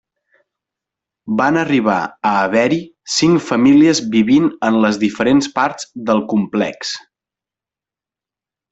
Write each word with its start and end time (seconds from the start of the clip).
Van 1.41 1.59
arribar 1.63 1.97
a 2.29 2.31
haver-hi 2.39 2.79
cinc 3.17 3.45
famílies 3.51 4.03
vivint 4.17 4.49
en 4.71 4.81
les 4.87 5.01
diferents 5.07 5.53
parts 5.61 5.89
del 6.11 6.27
complex. 6.35 6.99